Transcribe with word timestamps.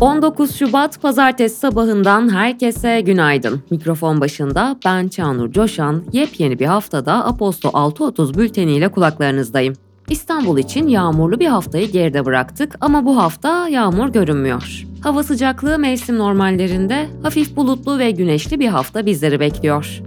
19 0.00 0.54
Şubat 0.56 1.02
pazartesi 1.02 1.56
sabahından 1.56 2.34
herkese 2.34 3.00
günaydın. 3.00 3.62
Mikrofon 3.70 4.20
başında 4.20 4.76
ben 4.84 5.08
Çağnur 5.08 5.52
Coşan. 5.52 6.04
Yepyeni 6.12 6.58
bir 6.58 6.66
haftada 6.66 7.24
Aposto 7.24 7.68
6.30 7.68 8.38
bülteniyle 8.38 8.88
kulaklarınızdayım. 8.88 9.74
İstanbul 10.08 10.58
için 10.58 10.88
yağmurlu 10.88 11.40
bir 11.40 11.46
haftayı 11.46 11.92
geride 11.92 12.24
bıraktık 12.24 12.74
ama 12.80 13.04
bu 13.04 13.16
hafta 13.16 13.68
yağmur 13.68 14.08
görünmüyor. 14.08 14.86
Hava 15.02 15.22
sıcaklığı 15.22 15.78
mevsim 15.78 16.18
normallerinde 16.18 17.06
hafif 17.22 17.56
bulutlu 17.56 17.98
ve 17.98 18.10
güneşli 18.10 18.60
bir 18.60 18.68
hafta 18.68 19.06
bizleri 19.06 19.40
bekliyor. 19.40 20.02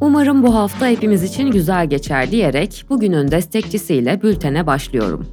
Umarım 0.00 0.42
bu 0.42 0.54
hafta 0.54 0.86
hepimiz 0.86 1.22
için 1.22 1.50
güzel 1.50 1.90
geçer 1.90 2.30
diyerek 2.30 2.84
bugünün 2.90 3.30
destekçisiyle 3.30 4.22
bültene 4.22 4.66
başlıyorum. 4.66 5.26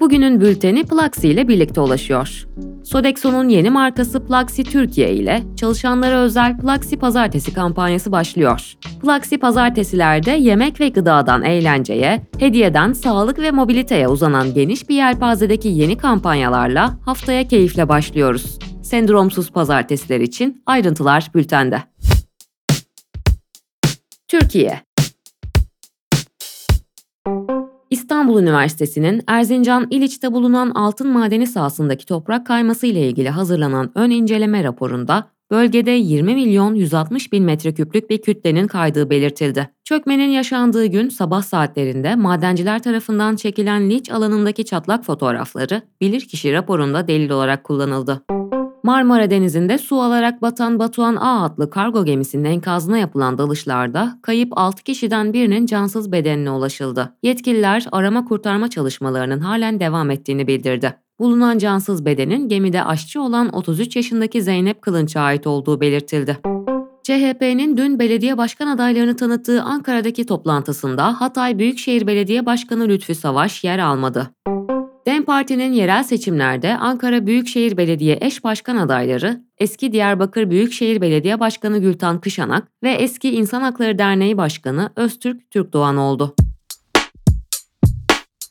Bugünün 0.00 0.40
bülteni 0.40 0.84
Plaxi 0.84 1.28
ile 1.28 1.48
birlikte 1.48 1.80
ulaşıyor. 1.80 2.46
Sodexo'nun 2.88 3.48
yeni 3.48 3.70
markası 3.70 4.26
Plaxi 4.26 4.64
Türkiye 4.64 5.12
ile 5.12 5.42
çalışanlara 5.56 6.18
özel 6.18 6.58
Plaxi 6.58 6.96
Pazartesi 6.96 7.54
kampanyası 7.54 8.12
başlıyor. 8.12 8.74
Plaxi 9.02 9.38
Pazartesilerde 9.38 10.30
yemek 10.30 10.80
ve 10.80 10.88
gıdadan 10.88 11.42
eğlenceye, 11.42 12.26
hediyeden 12.38 12.92
sağlık 12.92 13.38
ve 13.38 13.50
mobiliteye 13.50 14.08
uzanan 14.08 14.54
geniş 14.54 14.88
bir 14.88 14.94
yelpazedeki 14.94 15.68
yeni 15.68 15.98
kampanyalarla 15.98 16.98
haftaya 17.04 17.48
keyifle 17.48 17.88
başlıyoruz. 17.88 18.58
Sendromsuz 18.82 19.50
pazartesiler 19.50 20.20
için 20.20 20.62
ayrıntılar 20.66 21.30
bültende. 21.34 21.82
Türkiye 24.28 24.82
İstanbul 27.90 28.42
Üniversitesi'nin 28.42 29.22
Erzincan 29.26 29.86
İliç'te 29.90 30.32
bulunan 30.32 30.70
altın 30.70 31.08
madeni 31.08 31.46
sahasındaki 31.46 32.06
toprak 32.06 32.46
kayması 32.46 32.86
ile 32.86 33.08
ilgili 33.08 33.30
hazırlanan 33.30 33.90
ön 33.94 34.10
inceleme 34.10 34.64
raporunda 34.64 35.30
bölgede 35.50 35.90
20 35.90 36.34
milyon 36.34 36.74
160 36.74 37.32
bin 37.32 37.44
metreküplük 37.44 38.10
bir 38.10 38.22
kütlenin 38.22 38.66
kaydığı 38.66 39.10
belirtildi. 39.10 39.70
Çökmenin 39.84 40.28
yaşandığı 40.28 40.86
gün 40.86 41.08
sabah 41.08 41.42
saatlerinde 41.42 42.16
madenciler 42.16 42.82
tarafından 42.82 43.36
çekilen 43.36 43.90
liç 43.90 44.10
alanındaki 44.10 44.64
çatlak 44.64 45.04
fotoğrafları 45.04 45.82
bilirkişi 46.00 46.52
raporunda 46.52 47.08
delil 47.08 47.30
olarak 47.30 47.64
kullanıldı. 47.64 48.22
Marmara 48.82 49.30
Denizi'nde 49.30 49.78
su 49.78 49.96
alarak 50.00 50.42
batan 50.42 50.78
Batuhan 50.78 51.16
A 51.16 51.44
adlı 51.44 51.70
kargo 51.70 52.04
gemisinin 52.04 52.44
enkazına 52.44 52.98
yapılan 52.98 53.38
dalışlarda 53.38 54.18
kayıp 54.22 54.48
6 54.52 54.82
kişiden 54.82 55.32
birinin 55.32 55.66
cansız 55.66 56.12
bedenine 56.12 56.50
ulaşıldı. 56.50 57.14
Yetkililer 57.22 57.86
arama 57.92 58.24
kurtarma 58.24 58.70
çalışmalarının 58.70 59.40
halen 59.40 59.80
devam 59.80 60.10
ettiğini 60.10 60.46
bildirdi. 60.46 60.94
Bulunan 61.18 61.58
cansız 61.58 62.04
bedenin 62.04 62.48
gemide 62.48 62.84
aşçı 62.84 63.22
olan 63.22 63.54
33 63.54 63.96
yaşındaki 63.96 64.42
Zeynep 64.42 64.82
Kılınç'a 64.82 65.20
ait 65.20 65.46
olduğu 65.46 65.80
belirtildi. 65.80 66.38
CHP'nin 67.02 67.76
dün 67.76 67.98
belediye 67.98 68.38
başkan 68.38 68.66
adaylarını 68.66 69.16
tanıttığı 69.16 69.62
Ankara'daki 69.62 70.26
toplantısında 70.26 71.20
Hatay 71.20 71.58
Büyükşehir 71.58 72.06
Belediye 72.06 72.46
Başkanı 72.46 72.88
Lütfü 72.88 73.14
Savaş 73.14 73.64
yer 73.64 73.78
almadı. 73.78 74.30
DEM 75.06 75.24
Parti'nin 75.24 75.72
yerel 75.72 76.02
seçimlerde 76.02 76.76
Ankara 76.76 77.26
Büyükşehir 77.26 77.76
Belediye 77.76 78.18
eş 78.20 78.44
başkan 78.44 78.76
adayları, 78.76 79.42
eski 79.58 79.92
Diyarbakır 79.92 80.50
Büyükşehir 80.50 81.00
Belediye 81.00 81.40
Başkanı 81.40 81.78
Gültan 81.78 82.20
Kışanak 82.20 82.68
ve 82.82 82.90
eski 82.90 83.30
İnsan 83.30 83.62
Hakları 83.62 83.98
Derneği 83.98 84.36
Başkanı 84.36 84.90
Öztürk 84.96 85.50
Türkdoğan 85.50 85.96
oldu. 85.96 86.34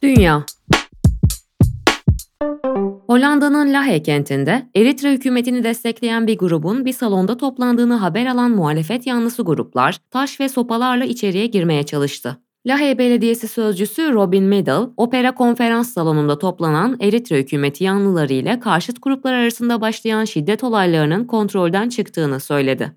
Dünya 0.04 0.46
Hollanda'nın 3.08 3.74
Lahey 3.74 4.04
kentinde 4.04 4.70
Eritre 4.76 5.12
hükümetini 5.12 5.64
destekleyen 5.64 6.28
bir 6.28 6.38
grubun 6.38 6.86
bir 6.86 6.94
salonda 6.94 7.38
toplandığını 7.38 7.94
haber 7.94 8.26
alan 8.26 8.52
muhalefet 8.52 9.08
yanlısı 9.08 9.44
gruplar 9.44 10.00
taş 10.12 10.40
ve 10.40 10.50
sopalarla 10.50 11.06
içeriye 11.06 11.46
girmeye 11.46 11.84
çalıştı. 11.84 12.38
Lahey 12.68 12.98
Belediyesi 12.98 13.48
Sözcüsü 13.48 14.14
Robin 14.14 14.44
Middle, 14.44 14.90
opera 14.98 15.36
konferans 15.36 15.94
salonunda 15.94 16.40
toplanan 16.40 16.98
Eritre 17.02 17.40
hükümeti 17.40 17.84
yanlıları 17.84 18.34
ile 18.34 18.60
karşıt 18.60 19.04
gruplar 19.04 19.34
arasında 19.34 19.82
başlayan 19.82 20.26
şiddet 20.26 20.64
olaylarının 20.64 21.26
kontrolden 21.26 21.90
çıktığını 21.90 22.40
söyledi. 22.40 22.92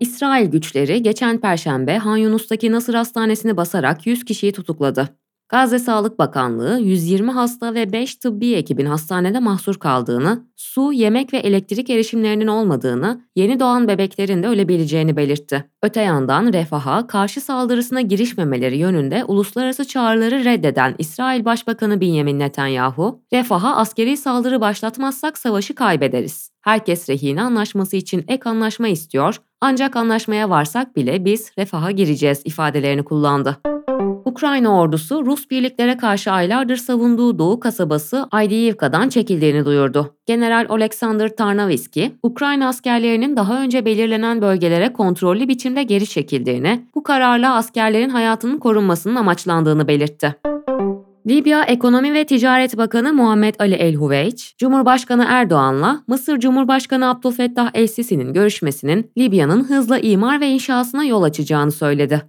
İsrail 0.00 0.50
güçleri 0.50 1.02
geçen 1.02 1.40
perşembe 1.40 1.98
Han 1.98 2.16
Yunus'taki 2.16 2.72
Nasır 2.72 2.94
Hastanesi'ni 2.94 3.56
basarak 3.56 4.06
100 4.06 4.24
kişiyi 4.24 4.52
tutukladı. 4.52 5.08
Gazze 5.48 5.78
Sağlık 5.78 6.18
Bakanlığı 6.18 6.78
120 6.80 7.30
hasta 7.30 7.74
ve 7.74 7.92
5 7.92 8.14
tıbbi 8.14 8.54
ekibin 8.54 8.86
hastanede 8.86 9.40
mahsur 9.40 9.74
kaldığını, 9.74 10.46
su, 10.56 10.92
yemek 10.92 11.32
ve 11.32 11.38
elektrik 11.38 11.90
erişimlerinin 11.90 12.46
olmadığını, 12.46 13.20
yeni 13.36 13.60
doğan 13.60 13.88
bebeklerin 13.88 14.42
de 14.42 14.48
ölebileceğini 14.48 15.16
belirtti. 15.16 15.64
Öte 15.82 16.00
yandan 16.00 16.52
refaha 16.52 17.06
karşı 17.06 17.40
saldırısına 17.40 18.00
girişmemeleri 18.00 18.76
yönünde 18.78 19.24
uluslararası 19.24 19.84
çağrıları 19.84 20.44
reddeden 20.44 20.94
İsrail 20.98 21.44
Başbakanı 21.44 22.00
Benjamin 22.00 22.38
Netanyahu, 22.38 23.22
refaha 23.32 23.76
askeri 23.76 24.16
saldırı 24.16 24.60
başlatmazsak 24.60 25.38
savaşı 25.38 25.74
kaybederiz. 25.74 26.50
Herkes 26.60 27.08
rehine 27.08 27.42
anlaşması 27.42 27.96
için 27.96 28.24
ek 28.28 28.48
anlaşma 28.48 28.88
istiyor 28.88 29.36
ancak 29.60 29.96
anlaşmaya 29.96 30.50
varsak 30.50 30.96
bile 30.96 31.24
biz 31.24 31.52
refaha 31.58 31.90
gireceğiz 31.90 32.42
ifadelerini 32.44 33.04
kullandı. 33.04 33.75
Ukrayna 34.26 34.80
ordusu 34.80 35.26
Rus 35.26 35.50
birliklere 35.50 35.96
karşı 35.96 36.30
aylardır 36.30 36.76
savunduğu 36.76 37.38
doğu 37.38 37.60
kasabası 37.60 38.28
Aydiyivka'dan 38.30 39.08
çekildiğini 39.08 39.64
duyurdu. 39.64 40.14
General 40.26 40.66
Oleksandr 40.68 41.28
Tarnaviski, 41.28 42.12
Ukrayna 42.22 42.68
askerlerinin 42.68 43.36
daha 43.36 43.62
önce 43.62 43.84
belirlenen 43.84 44.42
bölgelere 44.42 44.92
kontrollü 44.92 45.48
biçimde 45.48 45.82
geri 45.82 46.06
çekildiğini, 46.06 46.86
bu 46.94 47.02
kararla 47.02 47.54
askerlerin 47.54 48.08
hayatının 48.08 48.58
korunmasının 48.58 49.14
amaçlandığını 49.14 49.88
belirtti. 49.88 50.36
Libya 51.26 51.62
Ekonomi 51.62 52.14
ve 52.14 52.26
Ticaret 52.26 52.76
Bakanı 52.76 53.12
Muhammed 53.12 53.54
Ali 53.58 53.74
El 53.74 53.94
Huveyç, 53.94 54.54
Cumhurbaşkanı 54.58 55.26
Erdoğan'la 55.28 56.02
Mısır 56.06 56.38
Cumhurbaşkanı 56.40 57.10
Abdülfettah 57.10 57.70
El-Sisi'nin 57.74 58.32
görüşmesinin 58.32 59.10
Libya'nın 59.18 59.64
hızla 59.64 59.98
imar 59.98 60.40
ve 60.40 60.48
inşasına 60.48 61.04
yol 61.04 61.22
açacağını 61.22 61.72
söyledi. 61.72 62.22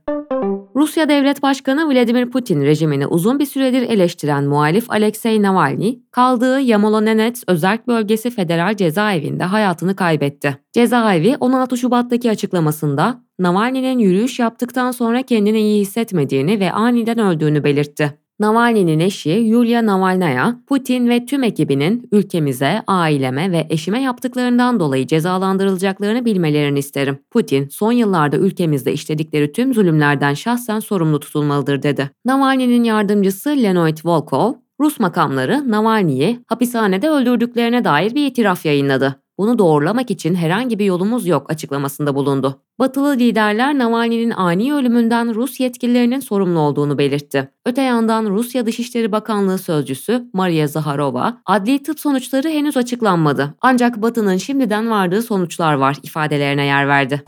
Rusya 0.77 1.09
Devlet 1.09 1.41
Başkanı 1.41 1.93
Vladimir 1.93 2.31
Putin 2.31 2.61
rejimini 2.61 3.07
uzun 3.07 3.39
bir 3.39 3.45
süredir 3.45 3.81
eleştiren 3.81 4.43
muhalif 4.43 4.91
Alexei 4.91 5.41
Navalny, 5.41 5.99
kaldığı 6.11 6.59
Yamolonenets 6.59 7.43
Özerk 7.47 7.87
Bölgesi 7.87 8.29
Federal 8.29 8.75
Cezaevinde 8.75 9.43
hayatını 9.43 9.95
kaybetti. 9.95 10.57
Cezaevi 10.73 11.37
16 11.39 11.77
Şubat'taki 11.77 12.31
açıklamasında 12.31 13.23
Navalny'nin 13.39 13.99
yürüyüş 13.99 14.39
yaptıktan 14.39 14.91
sonra 14.91 15.23
kendini 15.23 15.59
iyi 15.59 15.81
hissetmediğini 15.81 16.59
ve 16.59 16.71
aniden 16.71 17.19
öldüğünü 17.19 17.63
belirtti. 17.63 18.26
Navalny'nin 18.39 18.99
eşi 18.99 19.29
Yulia 19.29 19.85
Navalnaya, 19.85 20.59
Putin 20.67 21.09
ve 21.09 21.25
tüm 21.25 21.43
ekibinin 21.43 22.09
ülkemize, 22.11 22.83
aileme 22.87 23.51
ve 23.51 23.67
eşime 23.69 24.01
yaptıklarından 24.01 24.79
dolayı 24.79 25.07
cezalandırılacaklarını 25.07 26.25
bilmelerini 26.25 26.79
isterim. 26.79 27.19
Putin, 27.31 27.67
son 27.69 27.91
yıllarda 27.91 28.37
ülkemizde 28.37 28.93
işledikleri 28.93 29.51
tüm 29.51 29.73
zulümlerden 29.73 30.33
şahsen 30.33 30.79
sorumlu 30.79 31.19
tutulmalıdır 31.19 31.83
dedi. 31.83 32.09
Navalny'nin 32.25 32.83
yardımcısı 32.83 33.49
Lenoid 33.49 33.97
Volkov, 34.05 34.53
Rus 34.79 34.99
makamları 34.99 35.71
Navalny'yi 35.71 36.39
hapishanede 36.47 37.09
öldürdüklerine 37.09 37.83
dair 37.83 38.15
bir 38.15 38.27
itiraf 38.27 38.65
yayınladı. 38.65 39.26
Bunu 39.37 39.59
doğrulamak 39.59 40.11
için 40.11 40.35
herhangi 40.35 40.79
bir 40.79 40.85
yolumuz 40.85 41.27
yok 41.27 41.51
açıklamasında 41.51 42.15
bulundu. 42.15 42.61
Batılı 42.79 43.17
liderler 43.17 43.77
Navalny'nin 43.77 44.31
ani 44.31 44.73
ölümünden 44.73 45.35
Rus 45.35 45.59
yetkililerinin 45.59 46.19
sorumlu 46.19 46.59
olduğunu 46.59 46.97
belirtti. 46.97 47.51
Öte 47.65 47.81
yandan 47.81 48.25
Rusya 48.25 48.65
Dışişleri 48.65 49.11
Bakanlığı 49.11 49.57
sözcüsü 49.57 50.29
Maria 50.33 50.67
Zaharova, 50.67 51.37
adli 51.45 51.83
tıp 51.83 51.99
sonuçları 51.99 52.49
henüz 52.49 52.77
açıklanmadı. 52.77 53.55
Ancak 53.61 54.01
Batı'nın 54.01 54.37
şimdiden 54.37 54.89
vardığı 54.89 55.21
sonuçlar 55.21 55.73
var 55.73 55.97
ifadelerine 56.03 56.65
yer 56.65 56.87
verdi. 56.87 57.23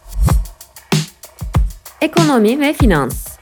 Ekonomi 2.01 2.59
ve 2.59 2.73
finans 2.73 3.39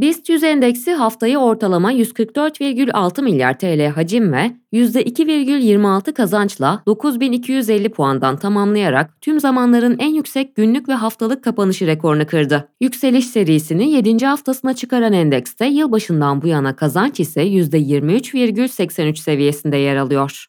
BIST 0.00 0.28
100 0.28 0.42
endeksi 0.42 0.94
haftayı 0.94 1.38
ortalama 1.38 1.92
144,6 1.92 3.22
milyar 3.22 3.58
TL 3.58 3.86
hacim 3.86 4.32
ve 4.32 4.50
%2,26 4.72 6.12
kazançla 6.12 6.82
9250 6.86 7.88
puandan 7.88 8.36
tamamlayarak 8.36 9.20
tüm 9.20 9.40
zamanların 9.40 9.96
en 9.98 10.14
yüksek 10.14 10.56
günlük 10.56 10.88
ve 10.88 10.94
haftalık 10.94 11.44
kapanışı 11.44 11.86
rekorunu 11.86 12.26
kırdı. 12.26 12.68
Yükseliş 12.80 13.26
serisini 13.26 13.90
7. 13.90 14.26
haftasına 14.26 14.74
çıkaran 14.74 15.12
endekste 15.12 15.66
yılbaşından 15.66 16.42
bu 16.42 16.46
yana 16.46 16.76
kazanç 16.76 17.20
ise 17.20 17.42
%23,83 17.42 19.16
seviyesinde 19.16 19.76
yer 19.76 19.96
alıyor. 19.96 20.46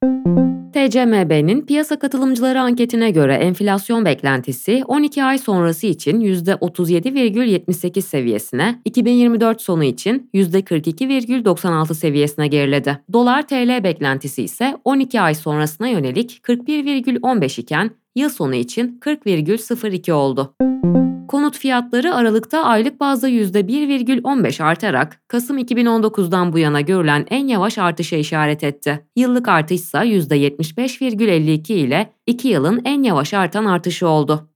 TCMB'nin 0.74 1.66
piyasa 1.66 2.00
katılımcıları 2.00 2.62
anketine 2.62 3.12
göre 3.12 3.34
enflasyon 3.34 4.06
beklentisi 4.06 4.84
12 4.88 5.24
ay 5.24 5.38
sonrası 5.38 5.88
için 5.88 6.22
%37,78 6.22 8.02
seviyesine, 8.02 8.82
2024 8.86 9.62
sonu 9.62 9.84
için 9.84 10.30
%42,96 10.34 11.94
seviyesine 11.94 12.48
geriledi. 12.48 13.00
Dolar 13.14 13.48
TL 13.48 13.84
beklentisi 13.84 14.44
ise 14.44 14.78
12 14.84 15.22
ay 15.22 15.36
sonrasına 15.36 15.88
yönelik 15.88 16.40
41,15 16.44 17.62
iken 17.62 17.92
yıl 18.16 18.30
sonu 18.30 18.56
için 18.56 19.00
40,02 19.02 20.12
oldu. 20.12 20.56
Konut 21.30 21.58
fiyatları 21.58 22.16
Aralık'ta 22.16 22.64
aylık 22.64 23.00
bazda 23.00 23.30
%1,15 23.30 24.64
artarak 24.64 25.22
Kasım 25.28 25.58
2019'dan 25.58 26.54
bu 26.54 26.60
yana 26.60 26.82
görülen 26.82 27.26
en 27.30 27.48
yavaş 27.48 27.78
artışa 27.78 28.16
işaret 28.16 28.64
etti. 28.64 29.06
Yıllık 29.16 29.48
artış 29.48 29.80
ise 29.80 29.98
%75,52 29.98 31.74
ile 31.74 32.14
2 32.26 32.48
yılın 32.48 32.82
en 32.86 33.04
yavaş 33.04 33.34
artan 33.34 33.66
artışı 33.66 34.08
oldu. 34.08 34.50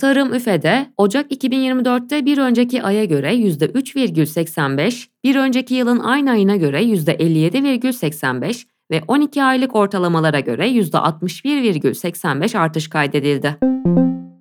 Tarım 0.00 0.34
üfede 0.34 0.86
Ocak 0.96 1.32
2024'te 1.32 2.26
bir 2.26 2.38
önceki 2.38 2.82
aya 2.82 3.04
göre 3.04 3.34
%3,85, 3.34 5.06
bir 5.24 5.36
önceki 5.36 5.74
yılın 5.74 5.98
aynı 5.98 6.30
ayına 6.30 6.56
göre 6.56 6.82
%57,85 6.82 8.66
ve 8.90 9.02
12 9.08 9.42
aylık 9.42 9.76
ortalamalara 9.76 10.40
göre 10.40 10.68
%61,85 10.68 12.58
artış 12.58 12.88
kaydedildi. 12.88 13.58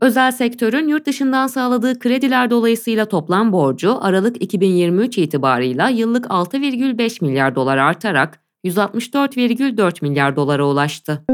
Özel 0.01 0.31
sektörün 0.31 0.87
yurt 0.87 1.05
dışından 1.05 1.47
sağladığı 1.47 1.99
krediler 1.99 2.49
dolayısıyla 2.49 3.05
toplam 3.05 3.51
borcu 3.51 3.97
Aralık 4.01 4.43
2023 4.43 5.17
itibarıyla 5.17 5.89
yıllık 5.89 6.25
6,5 6.25 7.25
milyar 7.25 7.55
dolar 7.55 7.77
artarak 7.77 8.39
164,4 8.65 10.01
milyar 10.01 10.35
dolara 10.35 10.65
ulaştı. 10.67 11.25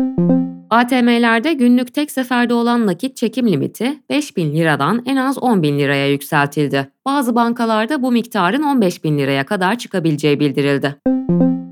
ATM'lerde 0.70 1.54
günlük 1.54 1.94
tek 1.94 2.12
seferde 2.12 2.54
olan 2.54 2.88
nakit 2.88 3.18
çekim 3.18 3.48
limiti 3.48 4.04
5 4.10 4.38
bin 4.38 4.56
liradan 4.56 5.04
en 5.06 5.16
az 5.16 5.38
10 5.38 5.64
bin 5.64 5.80
liraya 5.80 6.12
yükseltildi. 6.12 6.90
Bazı 7.06 7.36
bankalarda 7.36 8.02
bu 8.02 8.12
miktarın 8.12 8.64
15 8.64 9.04
bin 9.04 9.18
liraya 9.18 9.46
kadar 9.46 9.78
çıkabileceği 9.78 10.40
bildirildi. 10.40 10.96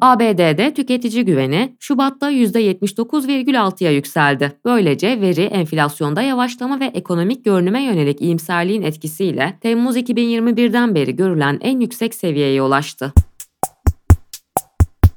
ABD'de 0.02 0.74
tüketici 0.74 1.26
güveni 1.26 1.76
Şubat'ta 1.80 2.32
%79,6'ya 2.32 3.92
yükseldi. 3.92 4.52
Böylece 4.66 5.22
veri 5.22 5.42
enflasyonda 5.42 6.22
yavaşlama 6.22 6.80
ve 6.80 6.86
ekonomik 6.86 7.46
görünüme 7.46 7.84
yönelik 7.84 8.22
iyimserliğin 8.22 8.82
etkisiyle 8.82 9.58
Temmuz 9.62 9.98
2021'den 9.98 10.96
beri 10.96 11.16
görülen 11.16 11.58
en 11.62 11.80
yüksek 11.80 12.16
seviyeye 12.16 12.62
ulaştı. 12.62 13.14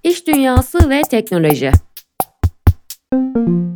İş 0.02 0.26
dünyası 0.26 0.90
ve 0.90 1.02
teknoloji 1.02 1.72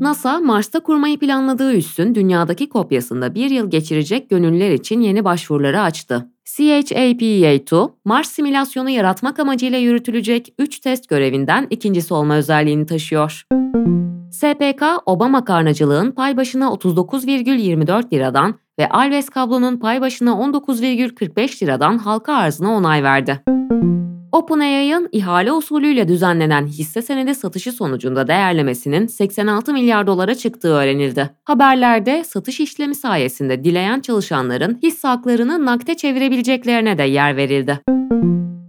NASA, 0.02 0.40
Mars'ta 0.40 0.80
kurmayı 0.80 1.18
planladığı 1.18 1.74
üssün 1.74 2.14
dünyadaki 2.14 2.68
kopyasında 2.68 3.34
bir 3.34 3.50
yıl 3.50 3.70
geçirecek 3.70 4.30
gönüllüler 4.30 4.70
için 4.70 5.00
yeni 5.00 5.24
başvuruları 5.24 5.80
açtı. 5.80 6.28
CHAPEA-2, 6.44 7.90
Mars 8.04 8.28
simülasyonu 8.28 8.90
yaratmak 8.90 9.38
amacıyla 9.38 9.78
yürütülecek 9.78 10.54
3 10.58 10.80
test 10.80 11.08
görevinden 11.08 11.66
ikincisi 11.70 12.14
olma 12.14 12.36
özelliğini 12.36 12.86
taşıyor. 12.86 13.42
SPK, 14.30 14.82
Obama 15.06 15.44
karnacılığın 15.44 16.10
pay 16.10 16.36
başına 16.36 16.64
39,24 16.64 18.12
liradan 18.12 18.54
ve 18.78 18.88
Alves 18.88 19.28
kablonun 19.28 19.76
pay 19.76 20.00
başına 20.00 20.30
19,45 20.30 21.62
liradan 21.62 21.98
halka 21.98 22.34
arzına 22.34 22.76
onay 22.76 23.02
verdi. 23.02 23.42
OpenAI'ın 24.32 25.08
ihale 25.12 25.52
usulüyle 25.52 26.08
düzenlenen 26.08 26.66
hisse 26.66 27.02
senedi 27.02 27.34
satışı 27.34 27.72
sonucunda 27.72 28.28
değerlemesinin 28.28 29.06
86 29.06 29.72
milyar 29.72 30.06
dolara 30.06 30.34
çıktığı 30.34 30.72
öğrenildi. 30.72 31.30
Haberlerde 31.44 32.24
satış 32.24 32.60
işlemi 32.60 32.94
sayesinde 32.94 33.64
dileyen 33.64 34.00
çalışanların 34.00 34.78
hisse 34.82 35.08
haklarını 35.08 35.66
nakde 35.66 35.96
çevirebileceklerine 35.96 36.98
de 36.98 37.02
yer 37.02 37.36
verildi. 37.36 37.80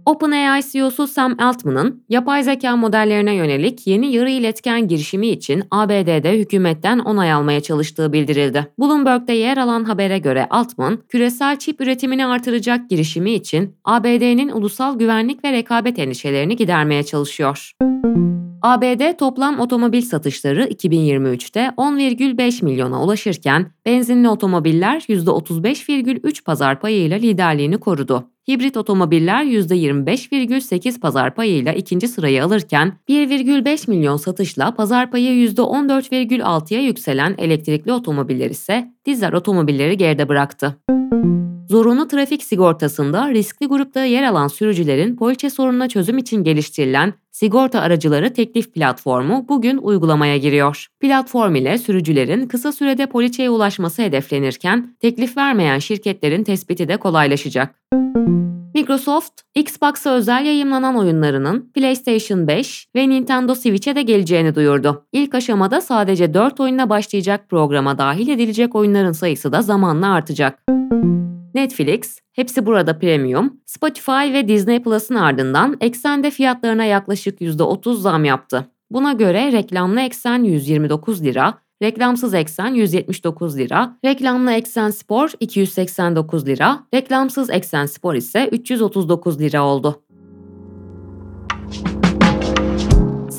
OpenAI 0.06 0.62
CEO'su 0.72 1.06
Sam 1.06 1.34
Altman'ın 1.38 2.04
yapay 2.08 2.42
zeka 2.42 2.76
modellerine 2.76 3.34
yönelik 3.34 3.86
yeni 3.86 4.12
yarı 4.12 4.30
iletken 4.30 4.88
girişimi 4.88 5.28
için 5.28 5.62
ABD'de 5.70 6.38
hükümetten 6.38 6.98
onay 6.98 7.32
almaya 7.32 7.60
çalıştığı 7.60 8.12
bildirildi. 8.12 8.66
Bloomberg'de 8.78 9.32
yer 9.32 9.56
alan 9.56 9.84
habere 9.84 10.18
göre 10.18 10.46
Altman, 10.50 10.98
küresel 11.08 11.58
çip 11.58 11.80
üretimini 11.80 12.26
artıracak 12.26 12.90
girişimi 12.90 13.32
için 13.32 13.76
ABD'nin 13.84 14.48
ulusal 14.48 14.98
güvenlik 14.98 15.44
ve 15.44 15.52
rekabet 15.52 15.98
endişelerini 15.98 16.56
gidermeye 16.56 17.02
çalışıyor. 17.02 17.72
ABD 18.64 19.16
toplam 19.18 19.60
otomobil 19.60 20.02
satışları 20.02 20.64
2023'te 20.64 21.60
10,5 21.76 22.64
milyona 22.64 23.04
ulaşırken 23.04 23.66
benzinli 23.86 24.28
otomobiller 24.28 25.00
%35,3 25.00 26.44
pazar 26.44 26.80
payıyla 26.80 27.16
liderliğini 27.16 27.78
korudu. 27.78 28.30
Hibrit 28.48 28.76
otomobiller 28.76 29.44
%25,8 29.44 31.00
pazar 31.00 31.34
payıyla 31.34 31.72
ikinci 31.72 32.08
sırayı 32.08 32.44
alırken 32.44 32.92
1,5 33.08 33.90
milyon 33.90 34.16
satışla 34.16 34.74
pazar 34.74 35.10
payı 35.10 35.48
%14,6'ya 35.48 36.80
yükselen 36.80 37.34
elektrikli 37.38 37.92
otomobiller 37.92 38.50
ise 38.50 38.92
dizel 39.06 39.34
otomobilleri 39.34 39.96
geride 39.96 40.28
bıraktı. 40.28 40.76
Zorunlu 41.68 42.08
trafik 42.08 42.42
sigortasında 42.42 43.30
riskli 43.30 43.66
grupta 43.66 44.04
yer 44.04 44.22
alan 44.22 44.48
sürücülerin 44.48 45.16
poliçe 45.16 45.50
sorununa 45.50 45.88
çözüm 45.88 46.18
için 46.18 46.44
geliştirilen 46.44 47.14
Sigorta 47.34 47.80
Aracıları 47.80 48.32
Teklif 48.32 48.74
Platformu 48.74 49.48
bugün 49.48 49.76
uygulamaya 49.76 50.36
giriyor. 50.36 50.86
Platform 51.00 51.54
ile 51.54 51.78
sürücülerin 51.78 52.46
kısa 52.48 52.72
sürede 52.72 53.06
poliçeye 53.06 53.50
ulaşması 53.50 54.02
hedeflenirken 54.02 54.96
teklif 55.00 55.36
vermeyen 55.36 55.78
şirketlerin 55.78 56.44
tespiti 56.44 56.88
de 56.88 56.96
kolaylaşacak. 56.96 57.74
Microsoft, 58.74 59.32
Xbox'a 59.54 60.14
özel 60.14 60.44
yayımlanan 60.46 60.96
oyunlarının 60.96 61.70
PlayStation 61.74 62.48
5 62.48 62.86
ve 62.96 63.08
Nintendo 63.08 63.54
Switch'e 63.54 63.94
de 63.94 64.02
geleceğini 64.02 64.54
duyurdu. 64.54 65.06
İlk 65.12 65.34
aşamada 65.34 65.80
sadece 65.80 66.34
4 66.34 66.60
oyunla 66.60 66.90
başlayacak 66.90 67.50
programa 67.50 67.98
dahil 67.98 68.28
edilecek 68.28 68.74
oyunların 68.74 69.12
sayısı 69.12 69.52
da 69.52 69.62
zamanla 69.62 70.12
artacak. 70.12 70.58
Netflix, 71.54 72.18
hepsi 72.32 72.66
burada 72.66 72.98
premium, 72.98 73.60
Spotify 73.66 74.32
ve 74.32 74.48
Disney 74.48 74.82
Plus'ın 74.82 75.14
ardından 75.14 75.76
eksende 75.80 76.30
fiyatlarına 76.30 76.84
yaklaşık 76.84 77.40
%30 77.40 77.94
zam 77.94 78.24
yaptı. 78.24 78.70
Buna 78.90 79.12
göre 79.12 79.52
reklamlı 79.52 80.00
eksen 80.00 80.44
129 80.44 81.24
lira, 81.24 81.54
reklamsız 81.82 82.34
eksen 82.34 82.74
179 82.74 83.58
lira, 83.58 83.96
reklamlı 84.04 84.52
eksen 84.52 84.90
spor 84.90 85.32
289 85.40 86.46
lira, 86.46 86.78
reklamsız 86.94 87.50
eksen 87.50 87.86
spor 87.86 88.14
ise 88.14 88.48
339 88.52 89.40
lira 89.40 89.64
oldu. 89.64 90.02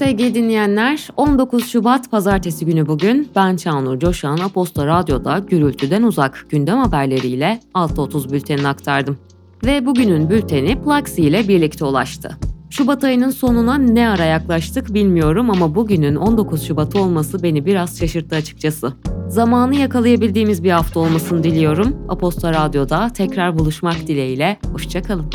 Sevgili 0.05 0.35
dinleyenler, 0.35 1.07
19 1.17 1.67
Şubat 1.67 2.11
Pazartesi 2.11 2.65
günü 2.65 2.87
bugün 2.87 3.29
ben 3.35 3.55
Çağnur 3.55 3.99
Coşan 3.99 4.37
Aposta 4.37 4.87
Radyo'da 4.87 5.39
gürültüden 5.39 6.03
uzak 6.03 6.45
gündem 6.49 6.77
haberleriyle 6.77 7.59
6.30 7.73 8.31
bültenini 8.31 8.67
aktardım. 8.67 9.17
Ve 9.65 9.85
bugünün 9.85 10.29
bülteni 10.29 10.81
Plaxi 10.81 11.21
ile 11.21 11.47
birlikte 11.47 11.85
ulaştı. 11.85 12.37
Şubat 12.69 13.03
ayının 13.03 13.29
sonuna 13.29 13.77
ne 13.77 14.09
ara 14.09 14.23
yaklaştık 14.23 14.93
bilmiyorum 14.93 15.49
ama 15.49 15.75
bugünün 15.75 16.15
19 16.15 16.63
Şubat 16.63 16.95
olması 16.95 17.43
beni 17.43 17.65
biraz 17.65 17.99
şaşırttı 17.99 18.35
açıkçası. 18.35 18.93
Zamanı 19.27 19.75
yakalayabildiğimiz 19.75 20.63
bir 20.63 20.71
hafta 20.71 20.99
olmasını 20.99 21.43
diliyorum. 21.43 21.95
Aposta 22.09 22.53
Radyo'da 22.53 23.09
tekrar 23.09 23.59
buluşmak 23.59 24.07
dileğiyle. 24.07 24.57
Hoşçakalın. 24.73 25.25